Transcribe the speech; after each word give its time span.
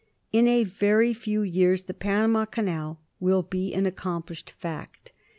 In 0.33 0.47
a 0.47 0.63
very 0.63 1.13
few 1.13 1.43
years 1.43 1.83
the 1.83 1.93
Panama 1.93 2.45
Canal 2.45 2.99
will 3.19 3.43
be 3.43 3.71
an 3.75 3.85
accomplished 3.85 4.49
fact. 4.49 5.11